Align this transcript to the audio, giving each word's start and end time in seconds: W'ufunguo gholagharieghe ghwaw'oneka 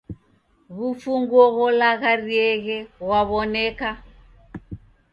W'ufunguo 0.77 1.43
gholagharieghe 1.55 2.77
ghwaw'oneka 2.99 3.89